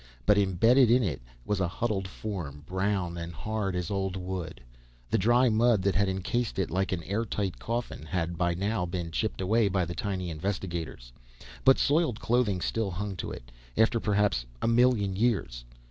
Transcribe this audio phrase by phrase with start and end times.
[0.25, 4.59] But imbedded in it was a huddled form, brown and hard as old wood.
[5.11, 9.11] The dry mud that had encased it like an airtight coffin, had by now been
[9.11, 11.13] chipped away by the tiny investigators;
[11.63, 15.65] but soiled clothing still clung to it, after perhaps a million years.